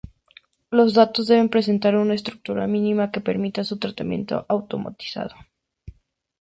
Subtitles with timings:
[0.71, 5.35] Los datos deben presentar una estructura mínima que permita su tratamiento automatizado.